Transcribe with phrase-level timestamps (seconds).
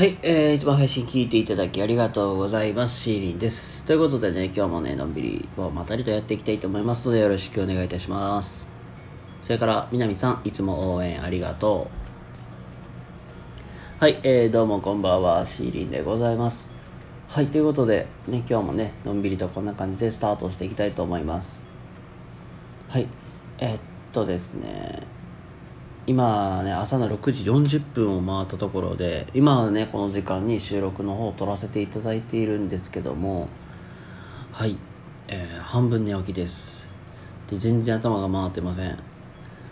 [0.00, 3.02] はい、えー、いつも配信聞いていただきありがとうございます。
[3.02, 3.84] シーリンです。
[3.84, 8.66] ということでね、今日もね、のんびりとまたりとやっていきたいと思いますので、よろしくお願いいたします。
[9.42, 11.90] それから、みなみさん、いつも応援ありがと
[13.98, 14.02] う。
[14.02, 16.72] はい、えー、どうもこんばんは、シーリンでございます。
[17.28, 21.62] はい、ということで、ね、今日もね、のんびりとこんな感じでスタートしていきたいと思います。
[22.88, 23.06] はい、
[23.58, 23.80] えー、っ
[24.12, 25.02] とですね、
[26.10, 33.46] 今ね朝の6時40分を回ったところで今はねこの時間に収録の方を撮らせていただいているんですけども
[34.50, 34.76] はい、
[35.28, 36.88] えー半分寝起きです。
[37.46, 38.98] で全然頭が回ってません。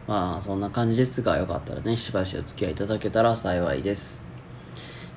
[0.06, 4.22] まあそんな感じですがよかったらねしばしお付き合いいただけたら幸いです。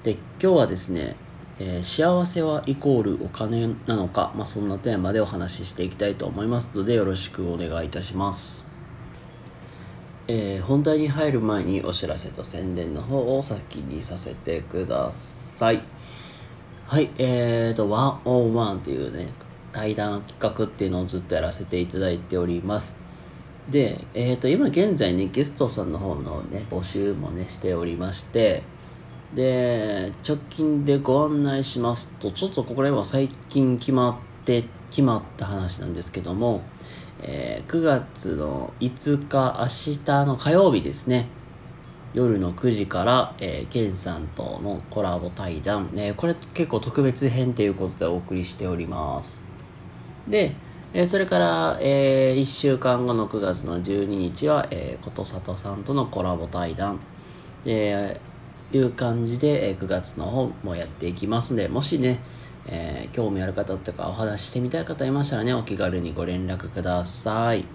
[0.01, 1.15] で今日はですね、
[1.59, 8.70] えー幸せはイコールお金なのか、まあ、そんなテーマでお話ししていきたいと思いますのでよろしくお願いいたします。
[10.27, 15.81] えー本題に入る前にお知らせと宣伝の方を先にさせてください。
[16.85, 19.29] はい、えーと、101っていうね、
[19.71, 22.97] 対談企画っていうのをずっとやらせていただいております。
[23.69, 28.63] で、えーと、今現在ね、ゲストさんの方のね、募集もね、しておりまして、
[29.33, 34.09] で、直近でご案内しますと、ちょっとこれは最近決ま
[34.41, 36.61] って、決まった話なんですけども、
[37.21, 41.27] えー9月の5日、明日の火曜日ですね、
[42.13, 49.41] 夜の9時から、えー、ケンさんとのコラボ対談、ね、これ結構特別編ということでお送りしております。
[50.27, 50.55] で、
[50.93, 56.99] えーそれから、え1週間後の9月の12日は、えー、ことさとさんとのコラボ対談、
[57.65, 58.31] えー
[58.73, 62.19] いう感じで、えー9月の方もやっていきますんで、もしね、
[62.67, 67.65] えー興味ある方とかお話してみたい方いましたらね、お気軽にご連絡ください。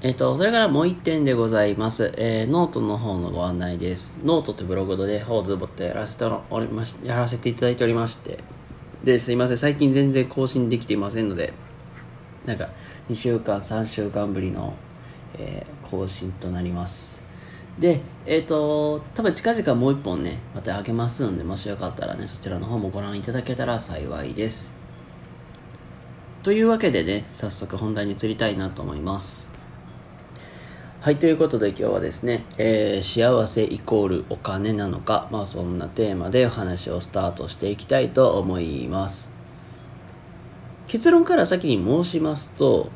[0.00, 2.12] えっ、と、それからもう一点でございます。
[2.16, 4.14] えーノートの方のご案内です。
[4.24, 8.38] ノートってブログで方ズボってやらせておりましやらせていただいておりまして、
[9.02, 11.52] で、すいません、最近全然更新できていませんので、
[12.44, 12.68] なんか、
[13.10, 14.74] 2週間、3週間ぶりの、
[15.38, 17.23] えー更新となります。
[17.78, 24.72] で、えっ、と、多分近々もう一本ね、また開けますので、もしよかったらね、そちらの方もご覧いただけたら幸いです。
[26.44, 29.50] というわけでね、早速本題に移りたいなと思います。
[31.00, 39.30] はい、ということで今日はですね、えー幸せイコールお金なのか、まあそんなテーマでお話をスタートしていきたいと思います。
[40.86, 42.90] 結論から先に申しますと、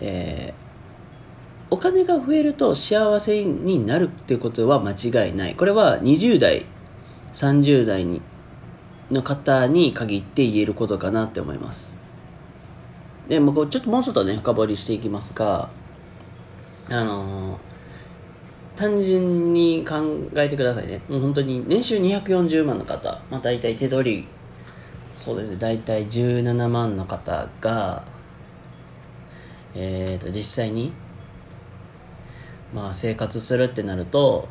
[0.00, 0.63] えー
[1.74, 5.56] お金が増えると幸せになるっていうことは間違いない。
[5.56, 6.66] これは20代、
[7.32, 8.22] 30代に
[9.10, 11.96] の方に限って言えることかなって思います。
[13.28, 15.68] で、もうちょっともうちょっとね、深掘りしていきますが、
[16.90, 17.74] あのー
[18.76, 20.02] 単純に考
[20.34, 21.00] えてくださいね。
[21.08, 24.26] もう本当に年収240万の方、まあ大体手取り、
[25.12, 28.04] そうですね、大体17万の方が、
[29.76, 30.92] えーと、実際に、
[32.74, 34.48] まあ生活するってなると、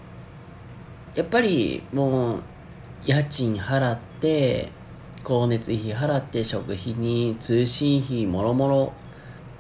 [1.14, 2.44] やっぱりもう、
[3.06, 4.70] 家賃払って、
[5.18, 8.94] 光熱費払って、食費に通信費もろもろ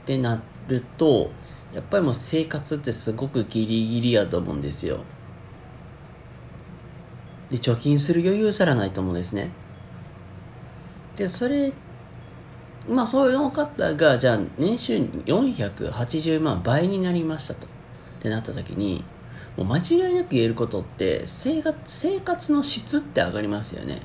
[0.03, 1.29] ってなると、
[1.74, 5.00] やっぱりもう生活ってすごくギリギリやと思うんですよ。
[7.50, 9.50] で、貯金する余裕さらないと思うんですね。
[11.18, 11.74] で、それ、
[12.88, 17.68] まあそういう方が、じゃあ年収480万倍になりましたと。
[18.24, 19.04] ってなった時に、
[19.58, 24.02] もう間違いなく言えることって、生活、生活の質って上がりますよね。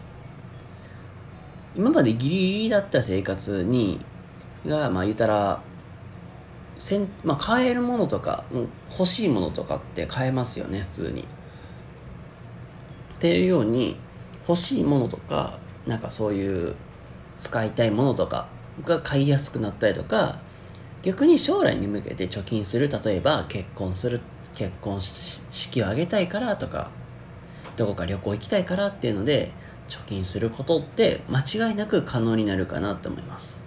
[1.77, 4.01] 今までギリギリだった生活に、
[4.67, 5.63] が、まあ言ったら、
[6.77, 8.43] せんまあ、買えるものとか、
[8.91, 11.21] 欲しいものとかって買えますよね、普通に。
[11.21, 11.25] っ
[13.21, 13.97] ていうように、
[14.49, 16.75] 欲しいものとか、なんかそういう
[17.39, 18.49] 使いたいものとか
[18.85, 20.41] が買いやすくなったりとか、
[21.09, 24.21] 逆に将来に向けて貯金する、例えば結婚する、
[24.55, 26.91] 結婚式を挙げたいからとか、
[27.77, 29.51] どこか旅行行きたいからっていうので、
[29.89, 33.65] 貯金することって間違いなく可能になるかなと思います。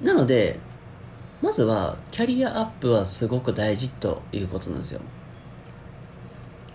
[0.00, 0.60] なので、
[1.42, 5.02] まずはキャリアアップはすごく大事ということなんですよ。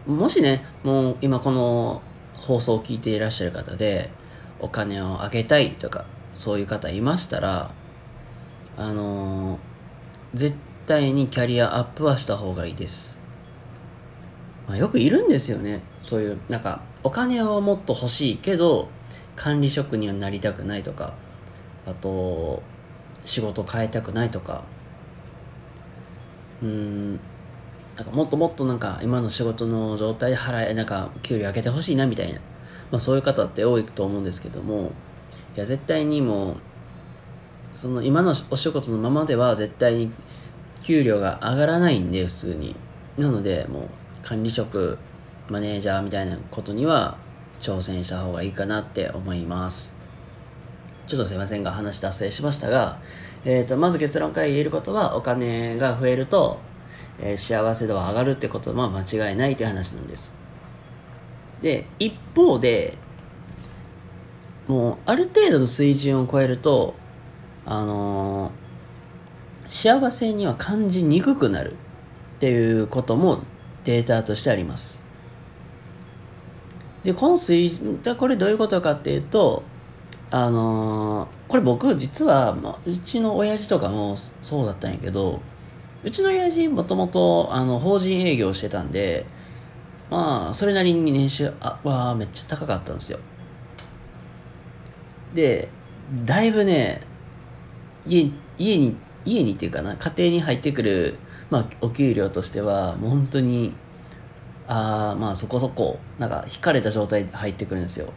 [0.05, 2.03] もしね、もう今この
[2.35, 4.11] 放送を聞いていらっしゃる方で、
[4.59, 6.05] お金をあげたいとか、
[6.35, 7.71] そういう方いましたら、
[8.77, 9.77] あのー
[10.33, 13.19] 絶対にキャリアアップはした方がいいです。
[14.68, 15.81] まあ、よくいるんですよね。
[16.03, 18.89] そういう、なんか、お金をもっと欲しいけど、
[19.35, 21.13] 管理職にはなりたくないとか、
[21.85, 22.62] あと、
[23.24, 24.63] 仕事変えたくないとか、
[26.62, 27.13] うん、
[27.95, 32.39] なんかもっともっとなんか今の仕事の状態で払えなんか給料上げてほしいなみたいな、
[32.91, 34.91] まあ、そういう方って多いと思うんですけども
[35.56, 36.57] いや絶対にもう
[37.77, 40.12] その今のお仕事のままでは絶対に
[40.81, 42.75] 給料が上がらないんで普通に。
[43.19, 43.83] なのでもう
[44.24, 44.97] 管理職
[45.47, 47.19] マネージャーみたいなことには
[47.62, 49.94] 挑戦した方がいいかなって思います。
[51.06, 52.97] ちょっとすいませんが話脱線しましたが、
[53.45, 56.57] えーと、まず結論から言えることはお金が増えると、
[57.19, 60.33] えー、幸せ度は上がるってことは間違いないという話なんです。
[61.62, 62.97] で一方で
[64.68, 66.95] もうある程度の水準を超えると
[67.67, 68.51] あの、
[69.67, 71.73] 幸せには感じにくくなる
[72.37, 73.41] っていうことも
[73.83, 75.03] データとしてあります。
[77.03, 77.79] でこの水
[78.17, 79.63] これどういうことかっていうと
[80.29, 85.39] あのー、これ僕実は、まうちの親父とかもそうだったんやけど
[86.03, 89.25] うちの親父もともとあの法人営業してたんで
[90.09, 93.19] まあそれなりに年収はめっちゃ高かったんですよ。
[95.33, 95.69] で
[96.25, 97.01] だいぶね
[98.07, 98.95] 家家に
[99.25, 101.18] 家にっていうかな家庭に入ってくる、
[101.50, 103.74] まあ、お給料としてはもう本当に
[104.68, 108.07] ああまあそこそこなんか引かれた状態で入ってくるんですよ、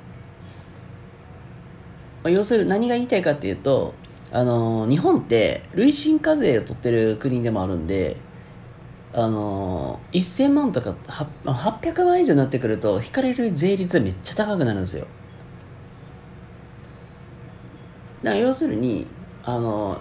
[2.23, 3.95] まあ、要するに何が言いたいかっていうと
[4.33, 8.17] あのー、日本って累進課税を取ってる国でもあるんで
[9.13, 10.95] あのー、1000万とか
[11.45, 15.07] 800万以上になってくると引かれる税率はめっちゃ高くなるんですよ。
[18.23, 19.07] だから要するに
[19.45, 20.01] あの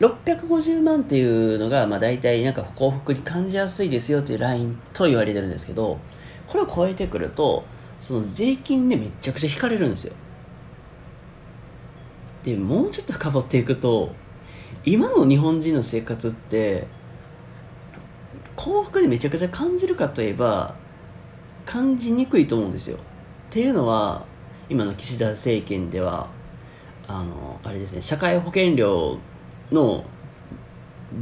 [0.00, 5.98] 650万っていうのが、まあ大体なんか幸福に感じやすいですよっていうラインと言われてるんですけど、
[6.46, 7.64] これを超えてくると、
[7.98, 10.14] その税金でめちゃくちゃ引かれるんですよ。
[12.44, 14.12] で、もうちょっと深掘っていくと、
[14.84, 16.86] 今の日本人の生活って、
[18.54, 20.74] 幸福にめちゃくちゃ感じるかといえば、
[21.64, 22.98] 感じにくいと思うんですよ。
[22.98, 23.00] っ
[23.50, 24.24] ていうのは、
[24.68, 26.28] 今の岸田政権では、
[27.08, 29.18] あの、あれですね、社会保険料
[29.70, 30.04] の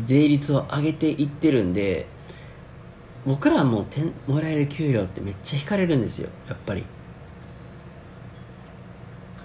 [0.02, 2.06] 税率を上げていってるんで
[3.26, 6.82] 僕らはもてもらえる給料ってめっちゃ引かれるんですよやっぱり。
[6.82, 6.84] っ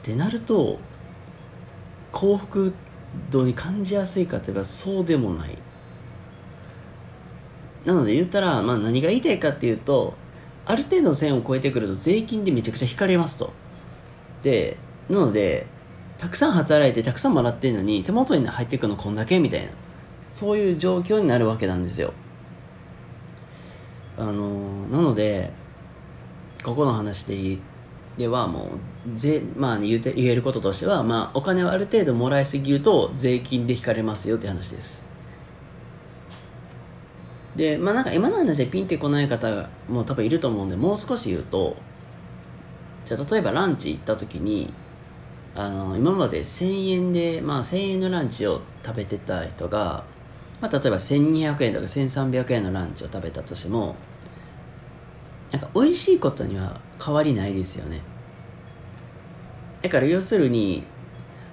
[0.02, 0.80] てなると
[2.12, 2.74] 幸福
[3.30, 5.58] 度に感じやすいかといえばそうでもない。
[7.86, 10.14] なので言ったら、まあ、何が言いたいかっていうと
[10.66, 13.54] ある程度の線を超えてくると税金でめちゃくちゃ引かれますと。
[14.44, 14.78] で
[15.10, 15.68] なので
[16.20, 19.72] たくさん働いてたくさんもらってるのに手元に入っていくのこんだけみたいな。
[20.34, 22.14] そういう状況になるわけなんですよ。
[24.18, 25.52] あのなので
[26.64, 27.58] ここの話で
[28.18, 28.72] ではも
[29.08, 35.06] うぜ、まあ、ね、言言えることとしては、まあ、お金をある程度もらいすぎると税金で引かれますよって話です。
[37.56, 41.78] でまあなんか今の話でピンってこない方も多分いると思うんでもう少し言うと
[43.06, 44.72] じゃあ例えばランチ行った時に
[45.60, 50.06] あの今まで1000円で、まあ、1000円のランチを食べてた人が、
[50.62, 53.98] まあ、例えば1200円とか1300円のランチを食べたとしても
[55.52, 58.00] なんか美味しいことには変わりないですよね。
[59.82, 60.86] だから要するに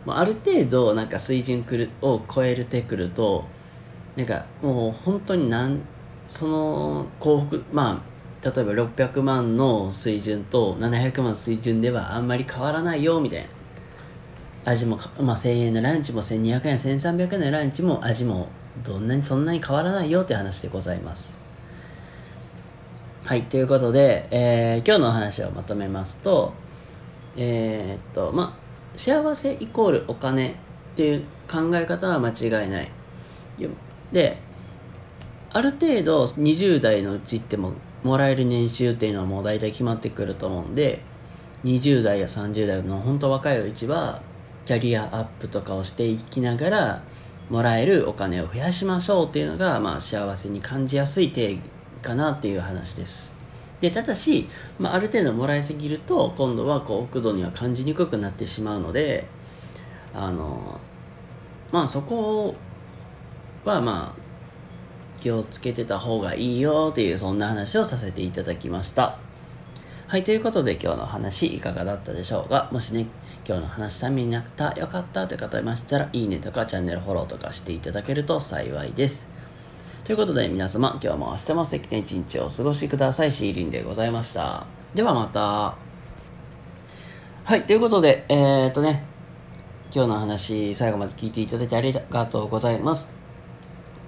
[0.06, 3.44] ある程度なんか水準くるを超えてくると
[4.14, 5.80] なんかもう本当になん
[6.28, 13.48] その幸福まあ例えば600万の水準と700万水準ではあんまり変わらないよみたいな。
[14.66, 18.48] 味も、まあ、1000円のランチも1200円1300円のランチも味も
[18.84, 21.36] どんなにそんなに変わらないよって話でございます。
[23.24, 26.52] はいということで、えー、今日のお話をまとめますと
[27.36, 30.54] えー、っとまあ幸せイコールお金っ
[30.96, 32.90] ていう考え方は間違いない。
[34.12, 34.38] で
[35.52, 41.00] ある程度20代のうちってももらえる年収っていうのはもう大体決まってくると思うんで
[41.64, 44.20] 20代や30代の本当若いうちは
[44.66, 47.02] キャリアアップとかをしていきながら
[47.48, 51.60] もらえるお金を増やしましょうっていうのが、まあ、幸せに感じやすい定義
[52.02, 53.34] かなっていう話です。
[53.80, 59.26] でただし、まあ、ある程度もらいすぎると今度は幸福度には感じにくくなってしまうので
[60.14, 60.80] あの
[61.70, 62.54] まあそこ
[63.64, 69.18] はまあ気をつけてた方がいいよっていうそんな話をさせていただきました。
[70.08, 72.68] はいということで今日の話いかがだったでしょうか？
[72.70, 73.08] もしね
[73.44, 79.28] 今日の話ためになったよかったという方いましたらいいねとかチャンネルフォローとかしていただけると幸いです。
[80.04, 83.32] ということで皆様今日も明日も素敵な一日をお過ごしください。
[83.32, 84.64] シーリンでございました。
[84.94, 85.74] ではまた。
[87.42, 89.02] はいということでえー、っとね
[89.92, 93.12] 今日の話最後まで聞いていただいてありがとうございます。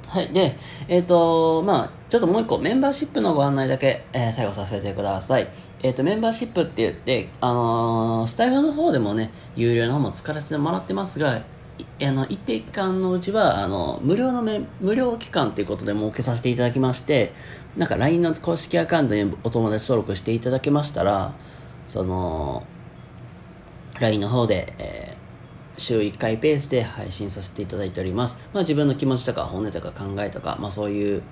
[0.09, 0.33] はい。
[0.33, 0.57] で、
[0.89, 5.47] えっ、と、まあちょっともう一個、メンバーシップのご案内だけ、えー、最後させてください。
[5.83, 11.43] えっ、と、メンバーシップって言って、あのー、スタイフの方でもね、有料の方も使わせてもらってますが、
[12.01, 17.33] あの一定期間のうちはあの無料のめ無料期間ということで設けさせていただきまして
[17.77, 21.35] なんか LINE の公式アカウントにお友達登録していただけましたら
[21.87, 22.67] その
[24.01, 31.23] LINE の方で、えー、週1回ペースで配信させていただいております、まあ、自分の気持ちとか本音とか考えとか、まあ、そういう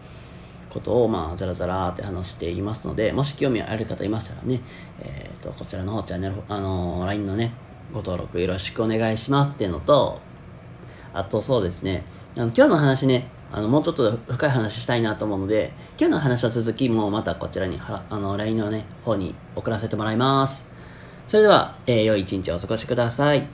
[0.77, 4.61] ことをまあザラザラって話していますのでもし興味ある方いましたらね、
[5.01, 7.53] えーと、こちらの方チャンネル、あのー、LINE のね
[7.93, 10.21] ご登録よろしくお願いしますっていうのと
[11.15, 12.05] あとそうですね、
[12.37, 20.69] あの今日の話ね、あのもうちょっと深い話したいなと思うので、今日の話の続きもまたこちらにあの LINE のね、方に送らせてもらいます。
[21.27, 23.47] それでは、えー、良い一日をお過ごしください。